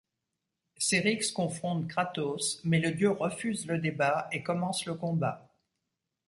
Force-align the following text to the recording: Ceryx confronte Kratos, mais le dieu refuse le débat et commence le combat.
Ceryx 0.79 1.31
confronte 1.31 1.87
Kratos, 1.87 2.59
mais 2.63 2.79
le 2.79 2.91
dieu 2.91 3.11
refuse 3.11 3.67
le 3.67 3.77
débat 3.77 4.27
et 4.31 4.41
commence 4.41 4.87
le 4.87 4.95
combat. 4.95 5.47